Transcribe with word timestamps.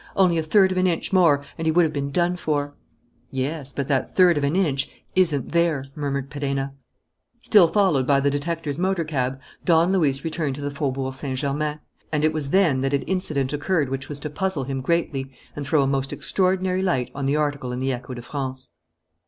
Only 0.15 0.39
a 0.39 0.43
third 0.43 0.71
of 0.71 0.79
an 0.79 0.87
inch 0.87 1.13
more, 1.13 1.45
and 1.59 1.67
he 1.67 1.71
would 1.71 1.83
have 1.83 1.93
been 1.93 2.09
done 2.09 2.35
for." 2.35 2.73
"Yes, 3.29 3.71
but 3.71 3.87
that 3.87 4.15
third 4.15 4.35
of 4.35 4.43
an 4.43 4.55
inch 4.55 4.89
isn't 5.15 5.49
there," 5.51 5.85
murmured 5.93 6.31
Perenna. 6.31 6.73
Still 7.43 7.67
followed 7.67 8.07
by 8.07 8.19
the 8.19 8.31
detectives' 8.31 8.79
motor 8.79 9.03
cab, 9.03 9.39
Don 9.63 9.91
Luis 9.93 10.23
returned 10.23 10.55
to 10.55 10.61
the 10.61 10.71
Faubourg 10.71 11.13
Saint 11.13 11.37
Germain; 11.37 11.81
and 12.11 12.25
it 12.25 12.33
was 12.33 12.49
then 12.49 12.81
that 12.81 12.95
an 12.95 13.03
incident 13.03 13.53
occurred 13.53 13.89
which 13.89 14.09
was 14.09 14.19
to 14.21 14.31
puzzle 14.31 14.63
him 14.63 14.81
greatly 14.81 15.31
and 15.55 15.67
throw 15.67 15.83
a 15.83 15.87
most 15.87 16.11
extraordinary 16.11 16.81
light 16.81 17.11
on 17.13 17.25
the 17.25 17.35
article 17.35 17.71
in 17.71 17.77
the 17.77 17.93
Echo 17.93 18.15
de 18.15 18.23
France. 18.23 18.71